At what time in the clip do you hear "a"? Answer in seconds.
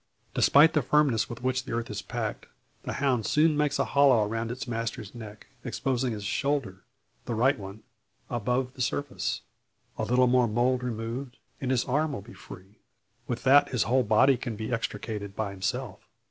3.77-3.85, 9.99-10.03